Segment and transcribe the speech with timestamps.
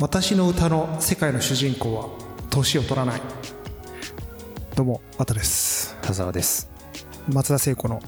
[0.00, 2.08] 私の歌の世界の主人公は
[2.50, 3.20] 年を取らない。
[4.74, 5.96] どうもあたです。
[6.02, 6.68] 田沢です。
[7.28, 8.02] 松田聖子の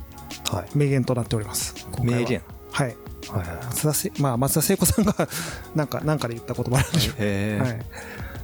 [0.50, 0.68] はい。
[0.74, 1.74] 名言となっております。
[1.92, 2.04] は。
[2.04, 2.42] 名言？
[2.72, 2.96] はい。
[3.28, 5.14] はいはい松田せまあ松田聖子さんが
[5.74, 7.14] なんかなんかで言った言葉なんでしょう。
[7.18, 7.76] へはい。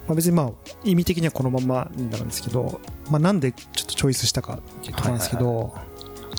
[0.06, 0.50] まあ、別にまあ
[0.84, 2.80] 意味的にはこのままになるんですけど、
[3.11, 5.74] まあ、なんでちょっとチョイスしたかっていうところなんですけど、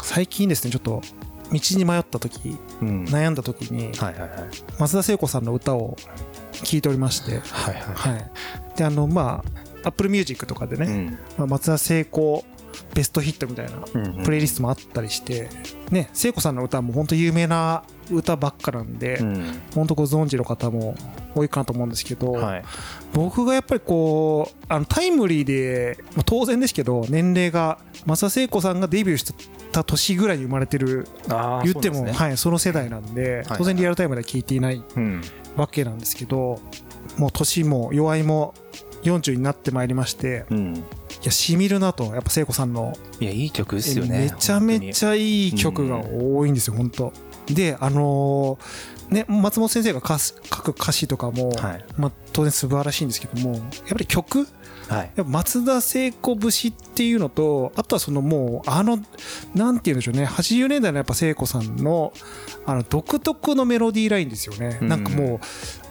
[0.01, 1.01] 最近ですねちょっと
[1.51, 3.03] 道に迷った時うん。
[3.05, 4.29] 悩んだ時にはいはいはい。
[4.79, 5.97] 松田聖子さんの歌を
[6.61, 8.13] 聴いておりまして、はいはい。
[8.15, 8.31] はい、
[8.77, 9.43] であのま
[9.83, 11.19] あ Apple Music とかでね、うん。
[11.37, 12.45] まあ、松田聖子
[12.95, 15.49] ベストヒットみたいなうんプレイリストもあったりして、
[15.91, 19.61] ね、聖子さんの歌も本当有名な歌ばっかなんで、うん。
[19.75, 20.95] 本当ご存知の方も
[21.35, 22.63] 多いかなと思うんですけど、はい。
[23.13, 29.33] 僕がやっぱりこうあのタイムリーで、まあ、当然ですけど年齢が松田聖子さんがデビューし
[29.71, 31.07] た年ぐらいに生まれてる
[31.63, 32.11] 言ってもそね。
[32.11, 33.57] はい、その世代なんではい。
[33.57, 35.21] 当然リアルタイムでは聞いていないうん
[35.55, 36.59] わけなんですけど
[37.17, 38.53] もう年も弱いも
[39.03, 40.75] 40になってまいりましてうん。
[40.75, 42.93] いやしみるなとやっぱ聖子さんの。
[43.19, 47.13] いやいい曲ですよねめちゃめちゃいい曲が多いんですよ、本当。
[47.47, 51.85] であのーね松本先生が書く歌詞とかも、はい。
[51.97, 54.47] まあ、当然素晴らしいんですけどもやっぱり曲？
[54.89, 55.11] はい。
[55.15, 58.99] やっぱ松田聖子節っていうのとあとはそのもうあの
[59.55, 62.11] なんて言うんでしょうね80年代のやっぱ聖子さんの
[62.65, 64.87] あの独特のメロディーラインですよね、うん。
[64.89, 65.39] なんかもう、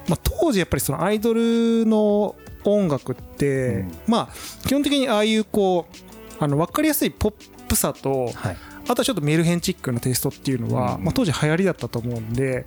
[0.08, 2.34] まあ、当時やっぱりそのアイドルの
[2.64, 3.92] 音楽って、うん。
[4.06, 7.34] まあ基本的にああいうこうあの分かりやすいポッ
[7.68, 8.56] プさとはい
[8.88, 11.04] あとはちょっとメルヘンチックなテイストっていうのは、うん。
[11.04, 12.66] まあ、当時流行りだったと思うんで、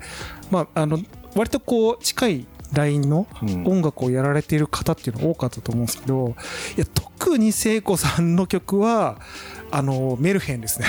[0.52, 0.99] まあ、あの
[1.35, 3.63] 割とこう近いラインのうん。
[3.66, 6.35] 音楽をやられている方っていうの多かったと思うんですけど
[6.77, 9.19] いや特に聖子さんの曲は
[9.72, 10.88] あのメルヘンですね。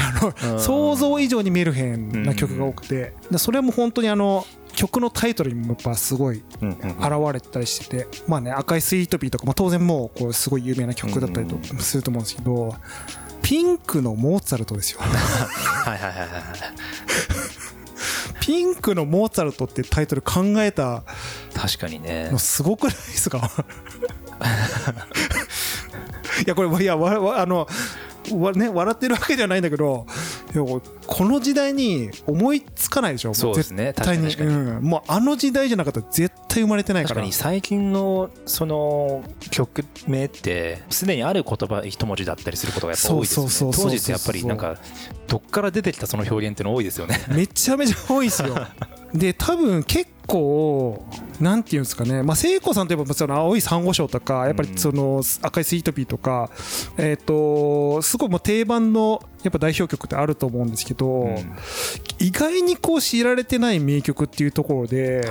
[0.59, 3.15] 想像以上にメルヘンな曲が多くて。
[3.31, 4.47] でそれも本当にあの
[4.77, 6.43] 曲のタイトルにもやっぱすごい現
[7.33, 12.75] れてたりしててまあね赤いスイートピーとか、まあ、当然もうこうすごい有名な曲だったりとすると思うんですけど
[13.49, 14.99] ピンクのモーツァルトですよ。
[15.01, 15.07] は
[15.95, 16.29] いはいはいはい
[18.41, 21.05] ピンクのモーツァルトってタイトル考えた
[21.55, 22.29] 確かにね。
[22.33, 23.39] のすごくないですか？
[26.45, 27.67] いやこれいやわわあのわ
[28.55, 30.07] ね笑ってるわけじゃないんだけど
[31.07, 33.35] この時代に思いつかないでしょ？
[33.35, 33.93] そうですね。
[33.97, 34.25] 絶対に。
[34.25, 43.51] 確かに確うん、もうあの時代じゃなかったら絶対生まれてないか確からに最近のその曲名ってすでにある言葉一文字だったりすることがやっぱ多いですよね。
[43.51, 44.77] そうそうそうそう当時ってやっぱりなんか
[45.29, 47.21] どっから出てきたその表現っていうの多いですよね。
[47.29, 48.55] めちゃめちゃ多いですよ
[49.17, 51.05] で多分結構
[51.41, 52.23] なんていうんですかね。
[52.23, 56.51] まあ聖子さんといえばその青い珊瑚礁とかやっぱりその赤いスイートピーとか
[56.97, 61.37] えっ、とすごいもう定番のやっぱ代表曲ってあると思うんですけど、うん。
[62.19, 65.23] 意外にこう知られてない名曲っていうところで、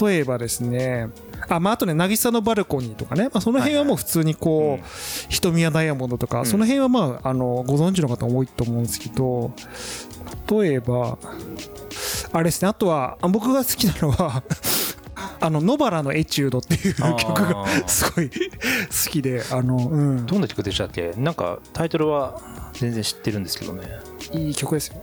[0.00, 1.08] 例えばですね
[1.48, 4.90] あ,、まあ、あとね「渚のバルコニー」とかね、まあ、その辺はもう普通にこう、うん。
[5.30, 6.46] 瞳やダイヤモンドとか、うん。
[6.46, 9.52] その辺はまああのご存知の方多いと思うんですけど
[10.50, 11.16] 例えば
[12.32, 12.68] あれですね。
[12.68, 14.42] あとはあ僕が好きなのは
[15.40, 18.30] あの野原のエチュードっていう曲がすごい
[19.04, 21.12] 好きであの、うん、どんな曲でしたっけ？
[21.16, 22.40] なんかタイトルは
[22.74, 23.88] 全然知ってるんですけどね。
[24.32, 25.02] いい曲ですよ。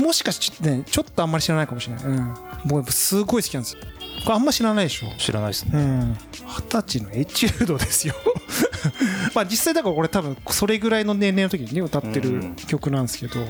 [0.00, 3.80] もしかしてねちょっとあんまり知らないかもしれない、うん、僕すごい好きなんですよ。
[4.24, 5.06] これあんま知らないでしょ。
[5.18, 5.70] 知らないですね。
[5.74, 6.18] うん。
[6.46, 8.14] 二十歳のエチュードですよ。
[9.34, 12.56] まあ実際だからこれ多分それぐらいの年齢の時にね歌ってるうん。
[12.56, 13.40] 曲なんですけど。
[13.40, 13.46] い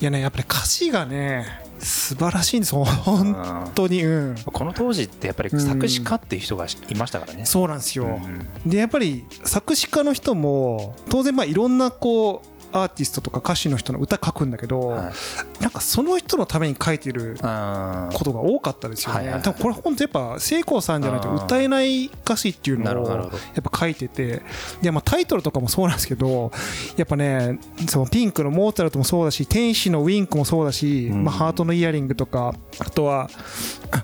[0.00, 2.74] やねやっぱり歌詞がね素晴らしいんです。
[2.74, 4.04] よ本当に。
[4.04, 4.34] うん。
[4.44, 7.44] この当時ってやっぱり作詞家っていう人がいましたからね。
[7.44, 8.04] そうなんですよ。
[8.04, 8.70] うん。
[8.70, 15.62] でやっぱり作詞家の人も当然まあいろんなこうアーティストとか歌手の人の歌書くんだけど、はい。
[15.62, 19.30] なんかその人のために書いてることが多かったですよね。
[19.30, 23.22] はい多分これ本当やっぱ聖子さんじゃないと歌えない歌詞っていうのをや
[23.60, 24.42] っぱ書いてて
[24.82, 26.50] でまあタイトルとかもそうなんですけど
[26.96, 27.58] やっぱね
[27.88, 31.24] そのピンクのモーツァルトもそうだし天使のウィンクもそうだし、うん。
[31.24, 33.28] まあ、ハートのイヤリングとかあとは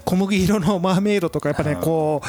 [0.04, 2.22] 小麦色のマーメイドとかやっぱねこ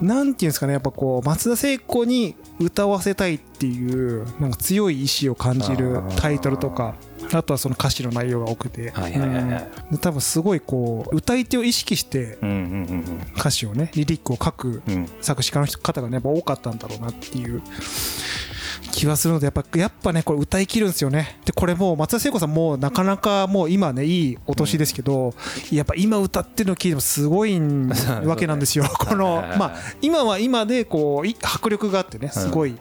[0.00, 6.96] うなんていうんですかねやっぱこう松田聖子に歌わせたいっていうなんか強い意志を感じるタイトルとか
[7.32, 8.92] あとはその歌詞の内容が多くて、
[10.00, 12.38] 多分すごいこう歌い手を意識して
[13.36, 14.82] 歌詞をねリリックを書く
[15.20, 17.62] 作詞家の方がねやっぱ多かったんだろうなっていう
[18.96, 21.38] 気はするのでやっぱやっぱねこれ歌い切るんですよね。
[21.44, 25.34] でこれもう松田聖子さんもうなかなかもう今ねいいお年ですけど、
[25.70, 27.60] やっぱ今歌ってるの聞いてもすごい
[28.24, 28.84] わけなんですよ。
[28.84, 32.76] このまあ今は今でこうい迫力があってねすごい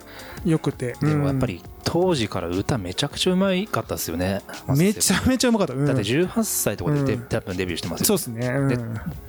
[0.45, 4.41] よくて、でもやっぱりり当時から歌めちゃくちゃうまいかったですよね。
[4.75, 7.21] めちゃめちゃうまかった、うん、だって18歳とかでデ,、うん。
[7.23, 8.67] 多分デビューしてますよそうですね、うん。
[8.67, 8.77] で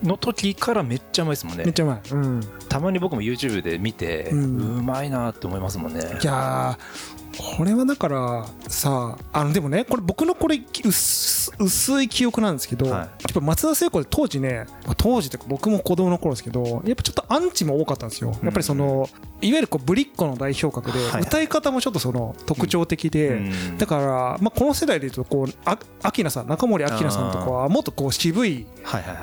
[0.03, 1.65] の時からめっちゃうまいですもんね。
[1.65, 6.01] めっちゃうまい、うん、たまに僕も YouTube で見て、ううんまいなって思いますもんね。
[6.01, 12.93] いやーこれはだからさあのでもねこれ僕のこれ薄薄い記憶なんですけど、はい。
[13.01, 14.67] やっぱ松田聖子で当時ね
[14.97, 18.37] 当時とか僕も子供の頃ですけどやっぱちょっとアンチも多かったんですよ。
[18.43, 19.09] やっぱりその、
[19.41, 21.11] いわゆるこうぶりっ子の代表格で、はい。
[21.11, 23.79] はい歌い方もちょっとその特徴的で、うん。
[23.79, 24.05] だから、
[24.41, 28.67] まあ、この世代でいうとこうあ明菜さん中森明菜さんとかはもっとこう渋い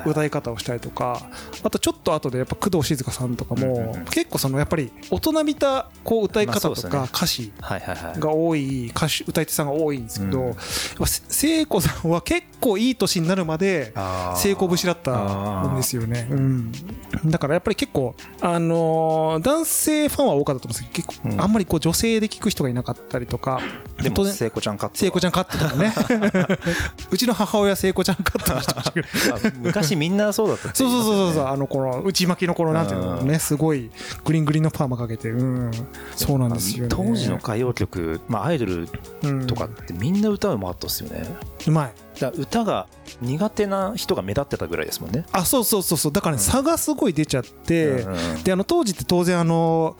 [0.04, 1.20] 歌い方をしたりとか
[1.62, 4.04] あとちょっと後でやっぱ工藤静香さんとかうんうんもうん。
[4.06, 10.56] 結構そのやっぱり大人びたこう歌い方とか歌詞はいはいはいが多い歌手歌い手さんが多いんですけど、
[11.28, 14.44] 聖子さんは結構いい年になるまであー。
[14.44, 16.72] 成功節だったんですよね、うん、
[17.26, 21.40] だからやっぱり結構、あのー男性ファンは多かったと思うんですけど結構、うん。
[21.40, 23.60] あんまりこう女性で聞く人がいなかったりとか
[24.02, 24.96] でも聖子ちゃんカット。
[24.98, 25.92] 聖子ちゃんカットとかね。
[27.10, 29.08] うちの母親聖子ちゃんカットにしてましたけど。
[29.34, 33.90] あ昔みんなそうだったってそうそうそうそうあのこの内巻きの頃なんていうのねすごい
[34.24, 35.70] グリングリンのパーマかけてうん。
[36.16, 36.88] そうなんですよね。
[36.90, 37.93] 当時の歌謡曲、
[38.28, 38.88] まあ、アイドル
[39.22, 39.46] うん。
[39.46, 41.26] とかってみんな歌うまかったっすよね。
[41.66, 42.86] うまいだ歌が
[43.20, 45.26] 苦手な人が目立ってたぐらいですもんね。
[45.32, 46.12] あそうそうそうそう。
[46.12, 46.44] だからねうん。
[46.44, 48.04] 差がすごい出ちゃって
[48.44, 49.96] であの当時って当然あの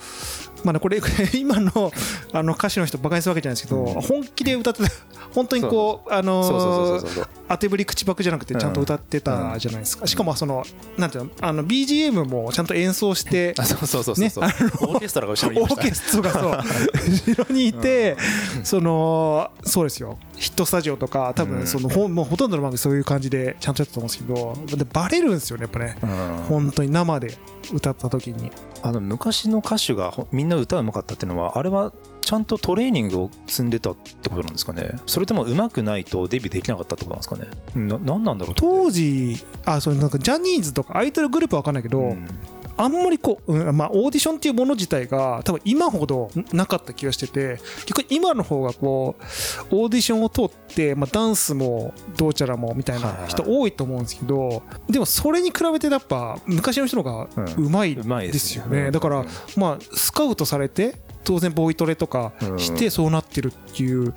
[0.64, 1.00] まあねこれ
[1.34, 1.92] 今の
[2.32, 4.00] あの歌手の人バカにするわけじゃないですけどうん。
[4.00, 4.90] 本気で歌ってた
[5.34, 7.02] 本当にこうあの
[7.48, 10.06] 当てぶり口パクじゃなくてちゃんと歌ってたじゃないですか。
[10.06, 10.64] しかもその
[10.96, 18.16] なんていうのあの BGM もちゃんと演奏してあ そうそうそうそうそう、ねオーケストラが後ろにいオーましたケストラがそう 後ろにいて、
[18.62, 21.50] そのそうですよヒットスタジオとか多うん。
[21.50, 25.96] 分そのほんもうほとんどの番組そういう感じでちゃんとやってたと思うんですけどでバレるんですよねやっぱね。
[26.02, 26.36] うん。
[26.48, 27.36] 本当に生で
[27.72, 28.50] 歌った時に。
[28.82, 34.90] あの昔の歌手がほみんな歌うまかったっていうのはあれはちゃんとトレーニングを積んでたってことなんですかね。
[35.06, 37.48] それとも上手くないとデビューできなかったってことなんですかね。
[37.88, 42.28] な何なんだろう当時あそれなんかジャニーズとかアイドルグループは分かんないけど、うん
[42.76, 49.22] あんまりこう、うんまあ、オーディションっていうもの自体が多分今ほどなかった気がしてて結構今の方がこう
[49.70, 58.86] オーディションを通って、まあ、ダンスもどうちゃらもみたいな人多いと思うんですけどでもそれに比べてやっぱ昔の人の方がうまいですよね。
[58.86, 59.24] うんだから
[59.56, 60.94] まあスカウトされて
[61.24, 64.14] 当然ボイトレとかしてそうなってるっていう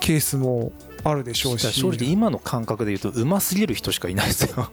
[0.00, 0.72] ケースも
[1.04, 1.72] あるでしょうし。
[1.72, 4.70] 正直今の感覚で言うとうますぎる人しかいないですよ、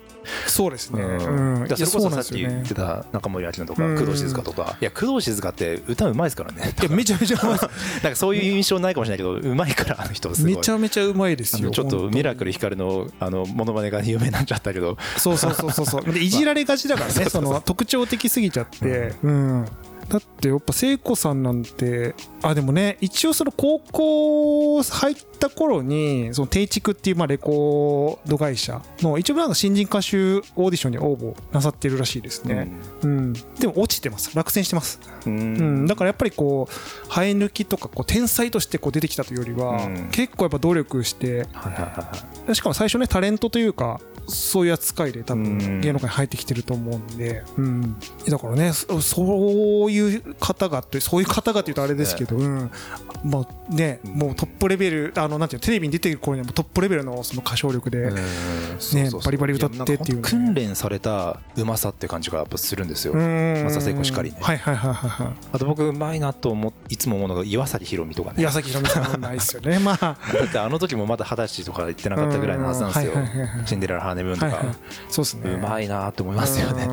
[0.48, 1.62] そうですね、うん。
[1.62, 3.98] うん、それこそさっき言ってた中森明菜とかうん。
[3.98, 4.78] 工藤静香とか。
[4.81, 6.74] いや工藤静香って歌うまいですからね。
[6.80, 7.60] いやめちゃめちゃうまい。
[8.04, 10.56] なんかそういう印象ないかもしれないけどうまいからあの人すごい。
[10.56, 11.60] めちゃめちゃうまいですよ。
[11.60, 14.98] あのちょっとミラクル光のあのモノマネが有名になっちゃったけど。
[15.18, 16.14] そうそうそうそうそう。
[16.14, 19.14] でいじられがちだからね その特徴的すぎちゃって。
[19.24, 19.66] うん
[20.09, 32.71] だってやっぱ聖子さんなんてあでもね一応その高校入った頃にその定畜っていうまあレコード会社の一応なんか新人歌手オーディションに応募なさってるらしいですね、
[33.03, 33.33] うん。
[33.33, 34.35] でも落ちてます。
[34.35, 40.09] 落選してます、ううんん、だからやっぱりこう生え抜きとかこう天才としてこう出てきたというよりは、うん。
[40.11, 42.09] 結構やっぱ努力してはいはいは
[42.45, 42.56] いはい。
[42.56, 45.58] しかも最初ねタレントというかそういう扱いで多うん。
[45.58, 52.72] 分芸能界に入ってきてると思うんで、うん、だからねそそういう方がってそういう方がっていうとあれですけど、うん、
[53.24, 58.22] まあねもうトップレベルあのなんていうのテレビに出てる頃にはトップレベルのその歌唱力で、ね
[59.24, 60.22] バリバリ歌ってっていうね。
[60.24, 63.64] 訓練されたうまさって感じがやっぱするんですよ、うん。
[63.66, 64.38] 松田聖子しかりね。
[64.42, 65.33] はいはいはいはいはい。
[65.54, 68.42] あと僕うまいなと思いつも思うのが岩崎宏美とかね。
[68.42, 69.80] 岩崎宏美さんないですよね。
[69.80, 70.18] まあ。
[70.33, 73.14] だってあの時もまだ二十歳とか言ってなかったぐらいのはずなんですよ。
[73.66, 74.76] シンデレラハーネムーンとか、はいはい。
[75.09, 75.52] そうですね。
[75.52, 76.85] うまいなって思いますよね。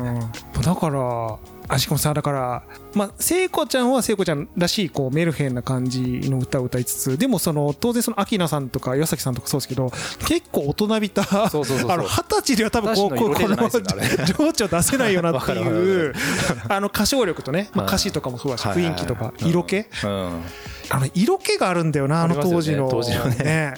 [0.55, 0.61] うん。
[0.61, 1.37] だから
[1.69, 9.91] あしかもさだからまあ聖子ちゃんは聖子ちゃんらしいこうメルヘンな感じの歌を歌いつつでもその当然その明菜さんとか岩崎さんとかそうですけど
[10.27, 11.65] 結構大人びた二十
[12.41, 13.55] 歳では多分こうこの
[14.51, 16.15] 情緒出せないよなっていう る
[16.69, 19.47] あの歌唱力とねまあうん歌詞とかもそうだし雰囲気とかうん。
[19.49, 19.77] 色気。
[19.77, 20.43] うん
[20.89, 22.87] あの色気があるんだよなあの当時の。
[23.39, 23.73] ね。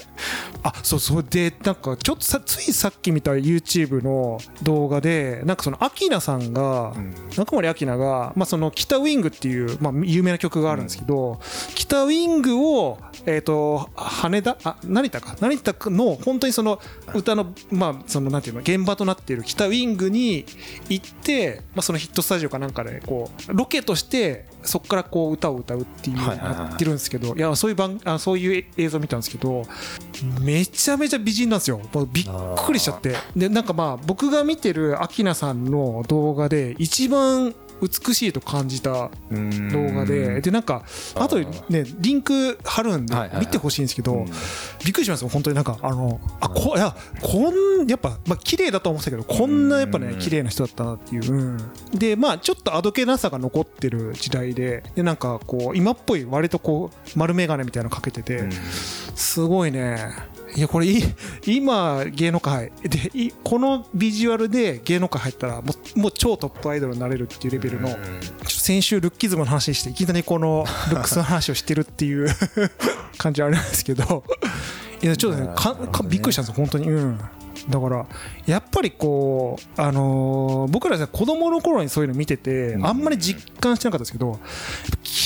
[0.61, 7.15] あそうそうでなんかちょっとさついさっき見た YouTube の動画でなんかそのアキナさんが、うん。
[7.35, 11.39] 中森明菜が、まあ、その北ウィングっていう、まあ、有名な曲があるんですけど、
[11.75, 15.37] 北ウィングを、えー、と羽田あ成田か？
[15.39, 16.81] 成田の本当にその
[17.13, 20.45] 歌の,、まあ、そのなんていうの現場となっている北ウィングに
[20.89, 29.63] 行って、まあ、そのヒットスタジオかなんかでこうロケとしてそこからこう歌を歌うっていうのやってるんですけどいやそういう番あそういう映像見たんですけど
[30.41, 31.79] めちゃめちゃ美人なんですよ。
[31.93, 32.25] もうびっ
[32.65, 33.15] くりしちゃって。
[33.35, 39.09] でなんかまあ僕が見てるアキナさんの動画で一番美しいと感じた
[39.71, 40.83] 動動画ででなんか
[41.15, 44.25] あとねリンク貼るんで見てほしいんですけど、
[44.83, 45.55] びっくりしますよ本当に。
[45.55, 50.19] なんかあのあこいやこんやっぱまあ綺麗だと思ってたけどこんなやっぱねうん。
[50.19, 51.57] 綺麗な人だったなっていう、うん。
[51.93, 58.49] でまあちょっとあどけなさが残ってる時代ででなんかこう今っぽい割とこう丸眼鏡みたいなのかけてて、
[59.15, 59.97] すごいね
[60.59, 61.01] いやこれい
[61.45, 67.87] 今芸能界でいこのビジュアルで芸能界入ったらもうもう超トップアイドルになれるっていうレベルの
[68.45, 72.27] 先週ルッキズムの話していきなりこの ルックスの話をしてるっていう
[73.17, 74.25] 感じはあるんですけど
[75.01, 76.89] いやちょっとねかかびっくりしたんですよ本当に。
[76.89, 77.19] うん。
[77.69, 78.05] だから
[78.45, 82.85] やっぱりこうあのー僕ら子供の頃にそういうの見ててうん。
[82.85, 84.41] あんまり実感してなかったですけど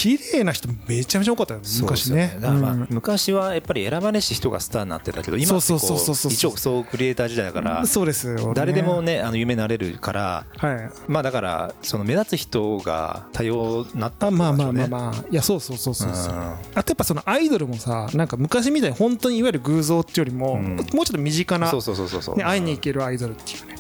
[0.04, 2.38] 綺麗な人めちゃめちゃ多かったよ昔ね。
[2.42, 2.88] だからまあうん。
[2.90, 10.92] 昔はやっぱり選ばれし人がスターになってたけど今ってこそうそうそうクリエイター時代だからそうですよ、ね、誰でもねあの夢になれるからはい。
[11.08, 16.34] まあだからその目立つ人が多様になったあまあまあまああまあいやそうそうそうそうそう。
[16.34, 20.76] あとやっぱそのアイドルもさなんか昔みたいに本当にいわゆる偶像っていうよりも、うん。
[20.76, 22.36] もうちょっと身近な、そうそうそうそうそう。
[22.36, 23.78] ね、会いに行けるアイドルっていうね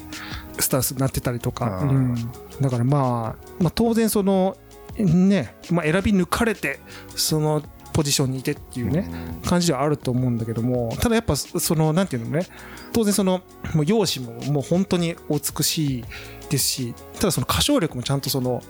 [0.57, 1.89] スタンスになってたりとか、うん。
[1.89, 2.15] うん。
[2.61, 4.55] だからまあ、まあ当然その
[4.97, 6.79] ね、まあ、選び抜かれて
[7.15, 9.07] そのポジションにいてっていうね、
[9.45, 12.47] 感じではあると思うんだけどもただやっぱそのなんていうのね
[12.91, 13.43] 当然その
[13.75, 16.05] もう容姿ももう本当にお美しい
[16.49, 18.61] ですしただその歌唱力もちゃんとその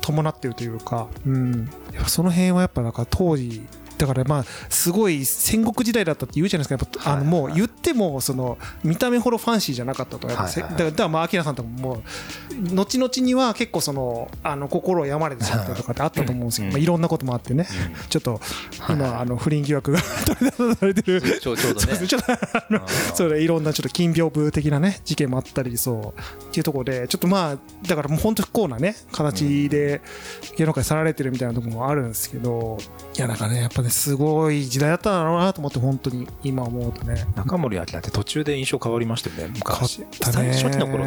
[0.00, 1.70] 伴ってるというか、うん、
[2.06, 3.62] その辺はやっぱなんか当時
[4.02, 7.12] だからまあすごい戦国時代だったって言うじゃないですか。
[7.12, 10.26] あのもう言ってもその見た目ほどファンシーじゃなかったと。
[10.26, 12.02] はいはいだからだからまあ明さんとかもも
[12.72, 16.72] う後々には結構そのあの心を病まれてしまったりとかってあったと思うんですけど、うん。
[16.72, 17.68] まあ、いろんなこともあってね。
[18.08, 18.40] ちょっと
[18.88, 21.40] 今あの不倫疑惑が取り出されてる。
[21.40, 21.80] ちょちょうどね。
[21.80, 30.00] そうですねちょっとあのそれいろんなちょっと金屏風的なね事件もあったりそうっていうところでちょっとまあだからもう本当不幸なね形で
[30.56, 32.78] 芸能界去られてるみたいなところもあるんですけど
[33.16, 37.26] いやなんかねやっぱねすごい時代だったんだろうなと思って本当に今思うとね。
[37.36, 39.98] 中森明菜って途中で印象変わりましたよね昔。
[39.98, 40.08] ね。
[40.20, 41.04] 最初期の頃。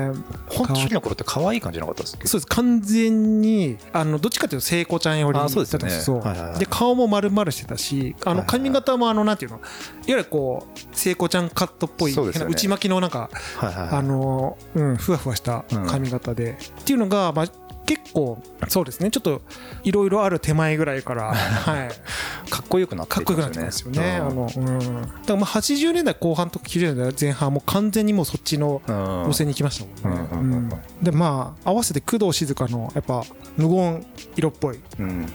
[0.47, 2.47] ほんと初期の頃って可愛い感じなかったですそうです。
[2.47, 5.89] 完全にあのどっちかというと聖子ちゃんよりあそうですよね。
[5.89, 6.59] だったんはいはいはい。
[6.59, 9.65] で顔も丸々してたしあの髪型もあのなんていうのいわ
[10.07, 12.21] ゆるこう聖子ちゃんカットっぽいね。
[12.47, 13.89] 内巻きのなんかはいはいはい。
[13.97, 16.57] あのうんふわふわした髪型で。
[16.81, 19.11] っていうのがまあ結構そうですね。
[19.11, 19.41] ちょっと
[19.83, 21.89] いろいろある手前ぐらいから はい。
[22.49, 24.17] かっこよくなってかっこよくなってすよね。
[24.17, 28.95] あうんのうん、だからまあ80年代後半とか90年代前半はもう完全にもうそっちのうん。
[29.31, 30.27] 路線に行きましたもんね。
[30.31, 30.39] うん。
[30.39, 30.69] うん。
[31.01, 33.23] でまあ合わせて工藤静香のやっぱ
[33.57, 34.79] 無言色っぽい。
[34.99, 35.25] うん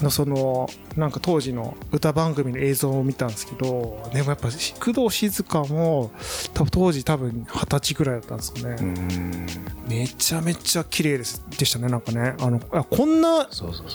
[0.00, 4.48] のそのなんか当時の歌番組の映像を見たんですけどでもやっぱ
[4.80, 6.10] 工藤静香も
[6.54, 8.76] 多分当時多分二十歳ぐらいだったんですよね。
[8.80, 9.46] うん。
[9.88, 12.34] めちゃめちゃ綺麗ですでしたねなんかね。
[12.40, 13.48] あのあこんな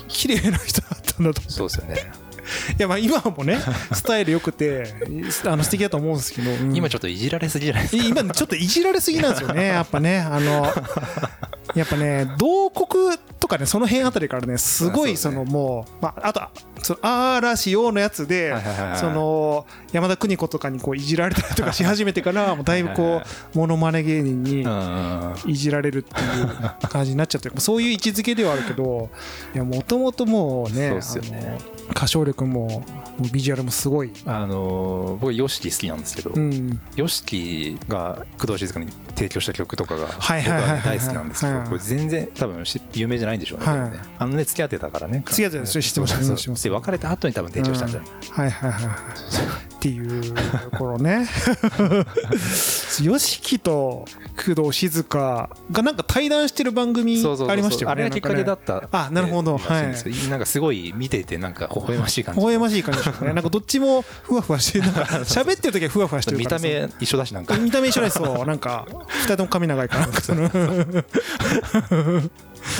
[0.07, 1.41] 綺麗な人だったんだと。
[1.49, 2.27] そうですよね。
[2.79, 3.59] いやまあ今もね
[3.91, 4.93] スタイル良くて
[5.45, 6.75] あの素敵だと思うんですけど、うん。
[6.75, 10.73] 今ちょっといじられすぎじゃないですか今ちょっといじられすぎなんですよねやっぱねあの
[11.79, 16.41] やっぱね同国とかねその辺あたりからねすごいあそのもう、まあ、あと
[16.87, 16.99] その
[17.35, 18.55] 嵐用のやつで
[18.95, 23.21] その山田邦子とかにこういじられたりとかし始めてからもうだいぶこ
[23.53, 27.55] うモノマネ芸人にうんいじられるっていう感じになっちゃってる。
[27.59, 29.09] そういう位置づけではあるけど
[29.53, 31.41] いやもともともうねそうっすよね。
[31.45, 31.57] あの
[31.91, 32.83] 歌唱力も
[33.31, 36.79] ビジュアルもすごい、あのー僕 YOSHIKI 好きなんですけどうん。
[36.95, 43.65] YOSHIKI が工藤静香に提供した曲とかが僕は大好きなんですけどはいこれ全然多分し有名じゃないんでしょうね。
[44.19, 45.23] あのね付き合ってたからね。
[45.25, 49.67] 付き合ってた知ってま知ってますで別れた後に多分提供したんじゃないはいはいはいはい。
[49.77, 50.33] っていう
[50.71, 51.27] 頃ね。
[52.97, 54.05] YOSHIKI と
[54.35, 57.91] 工藤静香がなんか対談してる番組ありましたよね。
[57.91, 59.55] あれがきっかけだっったあなるほど。
[59.55, 60.29] ってい。
[60.29, 62.39] なんかすごい見ていてなんか微笑ましい感じ。
[62.39, 63.33] 微笑ましい感じでしたね。
[63.33, 67.55] なんかどっちもふわふわしてなんか喋ってる時はふわふわしてる見た目一緒だしなんか。
[67.57, 68.45] 見た目一緒ですそう。
[68.45, 70.49] なんか二人とも髪長いからなんかその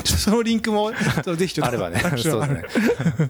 [0.04, 2.00] そのリンクもぜひちょっとあればね。
[2.18, 3.30] そうですね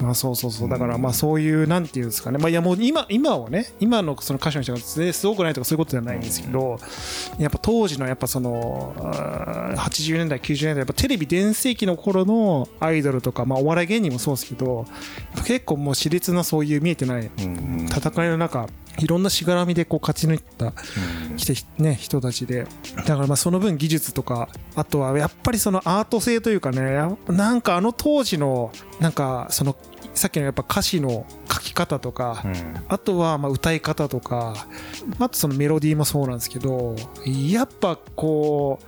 [0.00, 0.68] まあそうそうそう。
[0.68, 2.38] だからまあそういうなんていうんですかね。
[2.38, 6.78] まあいやもう今今はね今のその歌手の人がねすごくないとかそういうことじゃないんですけど
[7.38, 14.86] やっぱ当時のやっぱそのあー80年代90年代やっぱテレビ全盛期の頃のアイドルとかまあお笑い芸人もそうですけど
[15.46, 17.86] 結構もう熾烈なそういう見えてないうん。
[17.90, 20.72] 戦いの中いろんなしがらみでこう勝ち抜いた
[21.36, 22.66] 来てね人たちで。
[22.96, 29.76] だからまあその分技術とかあとはやっぱりそのアート性というかねやなんかあの当時のなんかその
[30.14, 32.54] さっきのやっぱ歌詞の書き方とか、うん。
[32.88, 34.66] あとはまあ歌い方とか
[35.18, 36.94] あとそのメロディーもそうなんですけど
[37.26, 38.78] やっぱこ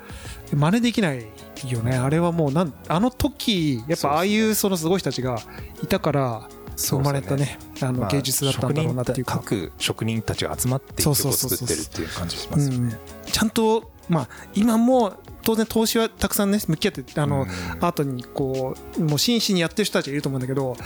[0.53, 1.25] う真似できない
[1.67, 1.97] よね。
[1.97, 5.39] あれはもうなんあの時やっぱああいうそのすごい人たちが
[5.83, 12.99] いたから生まれたねあのまあ芸術だったんだろうなっていうか、職人各職人たちが集まって一曲を作ってるっていう感じしますよね。
[13.25, 17.49] ちゃんとまあ今も当然投資はたくさんね向き合ってあの、うん。
[17.49, 20.77] アートにこうもう真摯にやってる人たちがいると思うんだけど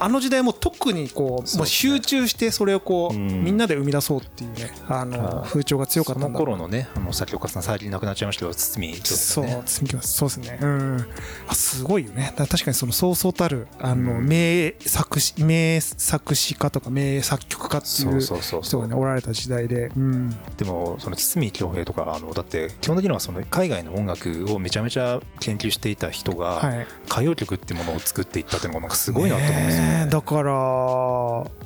[0.00, 9.62] あの時代も特にこうもう集中してそれをこう、うんみんなで生み出そうっていうねあの風潮が強かったそのんだろう頃のね、あの作曲家さん最近亡くなっちゃいましたけど、堤京そう、ね。
[9.66, 10.14] 積み木ます。
[10.14, 10.58] そうですね。
[10.60, 11.06] うん。
[11.48, 12.32] あ、すごいよね。
[12.36, 19.90] 確かにそのそうそうたる、あの、うん名作詞、名作詞家とか名作曲家っていそううそうそうそう人がね、おられた時代で。
[19.96, 20.30] うん。
[20.56, 26.86] でもその堤恭平とかあのだって基本的にはその海外の音楽をめちゃめちゃ研究していた人がはい。
[27.06, 30.52] 歌謡曲っていうものを作っていったっていうのがなんかすごいなと思うんですよだから、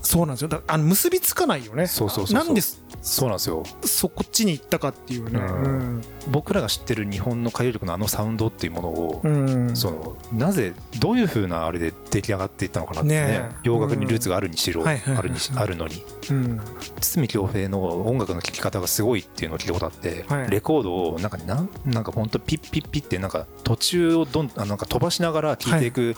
[0.03, 0.49] そうなんですよ。
[0.49, 1.87] だあの結びつかないよね。
[1.87, 2.61] そうそうそうなんで
[3.03, 5.39] そうなんですよそこっちに行ったかっていうね。
[5.39, 9.47] うん僕らが知ってる日本の歌謡曲のあのサウンドっていうものを、うん。
[9.69, 9.77] うん。
[9.77, 16.61] そのなぜどういうふうなあれで出来上がっていったのかなってねねえ洋楽にルーツがあるにしろ、うんあるにしあるのにうん。
[17.01, 26.15] 堤恭平の音楽の聴き方がすごいっていうのを聞いたことあって、はいレコードをなんかなんなんか本当ピッピッピッってなんか途中をどんあなんか飛ばしながら聴いていく。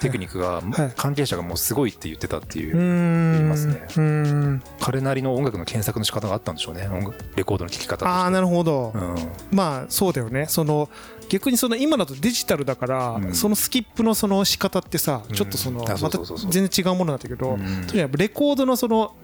[0.00, 3.32] テクニックがはい関係者がもうすごいって言ってたっていうう、ん。
[3.32, 3.82] 言いますね。
[3.96, 4.62] うん。
[4.78, 6.88] 彼なりの音楽の検索の仕方があったんでしょうね。
[7.34, 8.92] レコードの聴き方ああ、なるほど。
[8.94, 9.16] うん。
[9.50, 10.46] まあそうだよね。
[10.46, 10.88] その
[11.28, 13.34] 逆にその今だとデジタルだから、うん。
[13.34, 15.34] そのスキップのその仕方ってさうん。
[15.34, 16.18] ちょっとそのまた
[16.50, 17.84] 全然違うものなんだけど、うん。
[17.88, 19.16] とにかくレコードのその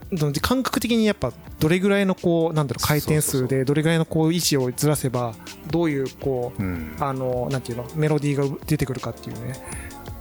[0.43, 5.35] 感覚的にやっぱどれぐらいのこうなんだろう回転数でどれぐらいのこう位置をずらせば
[5.71, 6.97] どういうこううん。
[6.99, 9.55] あのなんていうのメロディーが出てくるかっていうね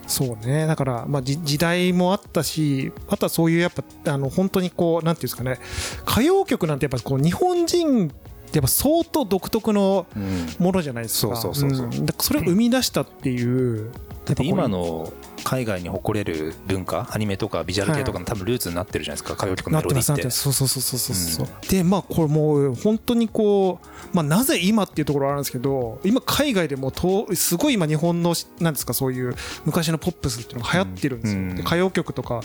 [0.08, 3.72] そうねだからまあじ時代もあったしあとはそういうやっ
[4.04, 5.60] ぱあの本当にこうなんていうんですかね
[6.08, 11.36] 歌謡曲なんてやっぱこう日本人ってやっぱ相当独特のうんものじゃないですか。
[11.36, 13.92] そうそうそうそうんだからそれを生み出したっていう。
[14.26, 15.12] だって今の
[15.46, 19.36] 海外に誇れる文化アニメとかビジュアル系とかの多分ルーツになってるじゃないですか。
[19.36, 20.30] 歌謡曲のメロディーって。
[20.32, 31.56] そうそうそうそうそうそう、でまあこれもう本当にこうまあなぜ今っていうところはあるんですけど今海外でもとすごい今日本のなんですかそういう昔のポップスっていうのが流行ってるんですよ、うん。
[31.56, 32.42] で歌謡曲とか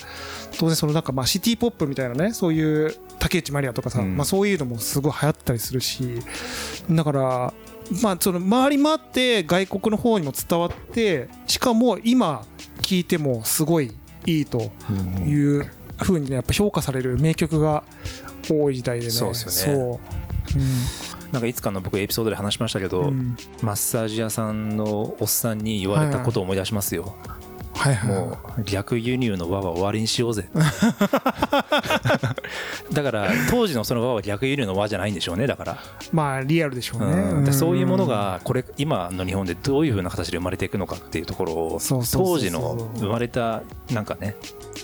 [0.59, 4.16] 当然そのなんかまあシティポップみたいなねそういう竹内まりやとかさ、うん。
[4.16, 6.20] まあそういうのもすごい流行ったりするし
[6.90, 7.55] だから
[8.03, 12.44] まあその回り回って外国の方にも伝わってしかも今
[12.90, 13.92] 聞いてもすごい
[14.26, 14.92] いいとう
[15.24, 15.70] んいう
[16.03, 17.85] ふうにねやっぱ評価される名曲が
[18.50, 19.11] 多い時代でね。
[19.12, 19.79] そうですよね。
[19.79, 20.00] そ
[20.59, 21.33] う。
[21.33, 23.07] なんかいつかの僕エピソードで話しましたけど、うん。
[23.07, 27.39] うんマッサージ屋さんのおっさんに言われたことを思い出しますよ、はいはい
[28.04, 30.48] もう逆輸入の輪は終わりにしようぜ。
[32.92, 35.78] だから当時のその輪は逆輸入の輪じゃないんでしょうねだから、
[36.12, 37.44] まあリアルでしょうね、うん。
[37.44, 41.80] でそういうものがこれ今の日本でどういうふうな形で生まれていくのかっていうところを
[42.12, 44.37] 当時の生まれたなんかね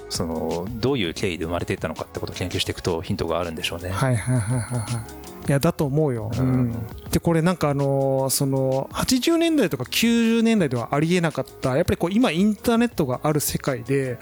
[0.08, 3.90] そのどういう経緯で生まれていったのかってことを研究していくとヒントがあるんでしょうね。
[3.90, 4.86] はいはいはいはいは
[5.22, 6.70] いいやだと思うよ、ううん。
[6.70, 11.76] んでこれなんかあのーその80年代とか90年代ではありえなかった。
[11.76, 14.18] やっぱりこう今インターネットがある世界で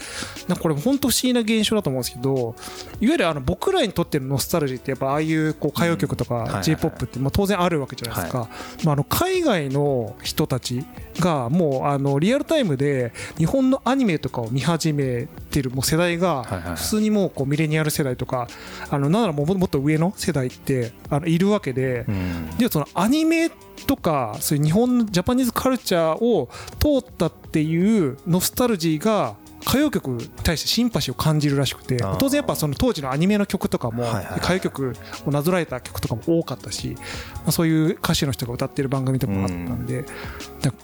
[0.49, 2.55] なんかこれ本当不思議な現象だと思うんですけど
[3.01, 8.49] いわゆるあの僕らにとってのノスタルジーってやっぱああいうこう歌謡曲とか j p o p ってまあ当然あるわけじゃないですか、
[8.85, 10.85] まあ、あの海外の人たち
[11.21, 16.45] がもうあのリアルタイムで日本のアニメとかを見始めてるもう世代が
[16.77, 18.49] 普通にもうこうミレニアル世代とか
[18.91, 22.51] あのなんならもうもっと上の世代ってあのいるわけでうん。
[22.59, 23.51] でそのアニメ
[23.87, 26.49] とかそういう日本のジャパニーズカルチャーを
[26.79, 34.05] 通ったっていうノスタルジーが歌謡曲に対してシンパシーを感じるらしくて当然やっぱその当時のアニメの曲とかも
[34.37, 34.97] 歌謡曲
[35.27, 36.97] をなぞらえた曲とかも多かったし、
[37.37, 40.05] まあ、そういう歌手の人が歌ってる番組とかもあったんで、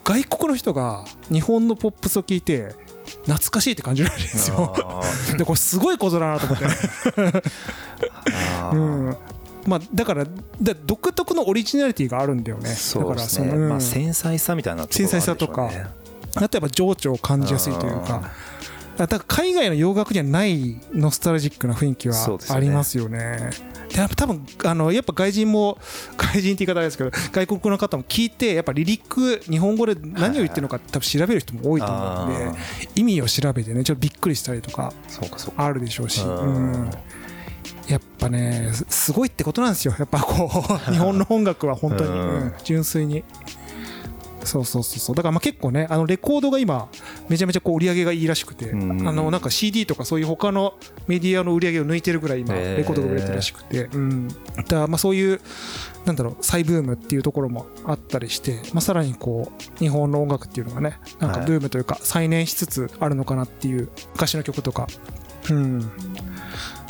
[0.04, 2.74] 外国の人が日本のポップスを聞いて
[3.24, 4.74] 懐かしいって感じるんですよ。
[5.36, 6.64] でこれすごいことだなと思って。
[8.72, 9.16] うん
[9.66, 12.70] まあ、だからだ独特のオリジナリティがあるんだよね。
[12.70, 13.68] そうですね、だからその、うん。
[13.68, 15.36] まあ、繊細さみたいな繊細さ
[16.36, 18.30] あとやっぱ情緒を感じやすいというか、
[18.96, 23.50] だから海外の洋楽にはないノスタルジックな雰囲気はありますよね。
[23.88, 25.76] でやっぱ多分あのやっぱ外人も
[26.16, 32.54] 外人って言い方ですけど外国の方も聞いてやっぱリリック日本語で何を言ってるのか多分調べる人も多いと思うんで、あ
[32.94, 34.92] 意味を調べてねちょっとびっくりしたりとか。
[35.56, 36.36] あるでしょうし、うん。
[36.36, 36.90] うん
[37.88, 39.94] やっぱねすすごいってことなんですよ。
[39.98, 42.16] やっぱこう 日本の音楽は本当に、うん。
[42.16, 43.24] うん純粋に。
[44.44, 45.16] そうそうそうそう。
[45.16, 46.88] だからまあ結構ねあのレコードが今
[47.28, 50.74] めちゃめちゃこう売り上げがいいらしくて、うんあのなんか CD とかそういう他の
[51.06, 54.28] メディアの売り上げを抜いてるぐらい今レコードが売れてるらしくて、うん、
[54.68, 55.40] だまあそういう
[56.06, 61.46] なんだろう再ブームっていうところもあったりして、まあ、さらにこう日本の音楽っていうのがねなんかはい。
[61.46, 64.86] ブームというか再燃しつつあるのかなっていう昔の曲とか、
[65.50, 65.90] うん、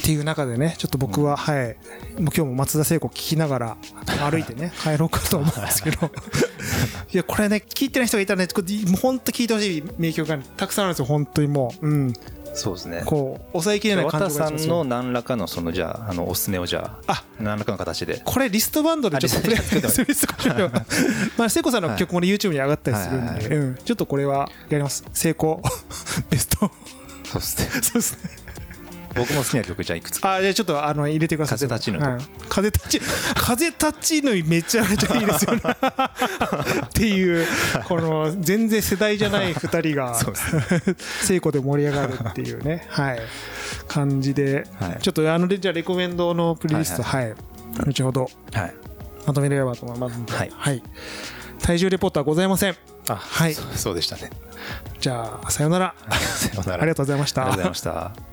[0.01, 1.67] っていう中でねちょっと僕は、はい。
[1.67, 1.77] もう
[2.19, 3.77] 今日も松田聖子聴きながら
[4.31, 6.11] 歩いてね帰ろうかと思うんですけど。
[7.13, 7.17] い。
[7.19, 8.49] やこれね聞いてない人がいたらね
[9.01, 12.13] 本当聞いてほしい名曲が、ね、たくさんあるんですよ本当にもう、うん、
[12.55, 13.03] そうですね。
[13.05, 14.75] こう抑えきれない感綿さん情がしますよ。
[14.77, 17.25] の何らかのそのじゃああのおすすめをじゃああ。
[17.39, 18.23] 何らかの形で。
[18.25, 20.05] これリストバンドでちょっとあプレイリストバンド。
[20.05, 20.69] リストバンド。
[21.37, 25.05] まあ聖子さんの曲もね YouTube に上がったりするんで、うん、ちょっとこれはやります。
[25.13, 25.63] 成功
[26.31, 26.71] ベスト。
[27.25, 27.83] そうですね。
[27.83, 28.40] そうですね
[29.15, 30.35] 僕も好きな曲じゃあいくつか。
[30.35, 31.59] あじゃあちょっとあの入れてください。
[31.59, 32.19] 風立ちぬ
[32.49, 33.01] 風立ち
[33.35, 35.61] 風立ちぬめちゃめちゃいいですよね。
[36.87, 37.47] っていう
[37.87, 41.27] この全然世代じゃない2人が そうです。
[41.27, 42.87] 聖子で盛り上がるっていうね。
[42.89, 43.21] はい。
[43.89, 44.99] 感じではい。
[45.01, 47.35] ちょっとあのでじゃあレコメンドのプレイリストはい
[47.87, 48.75] 後ほどはい。
[49.27, 50.33] まとめれればと思いますので。
[50.33, 50.53] はい。
[50.55, 50.83] はい。
[51.63, 52.77] 体重レポートはございません。
[53.09, 53.55] あはい。
[53.55, 54.31] そうそうでしたね。
[55.01, 55.95] じゃあさようなら。
[56.11, 56.83] さようなら。
[56.83, 57.43] ありがとうございました。
[57.43, 58.30] ありがとうございました